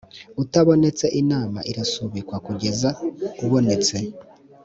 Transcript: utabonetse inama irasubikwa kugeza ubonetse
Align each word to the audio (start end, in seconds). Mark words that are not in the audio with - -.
utabonetse 0.43 1.05
inama 1.21 1.59
irasubikwa 1.71 2.37
kugeza 2.45 2.89
ubonetse 3.45 3.97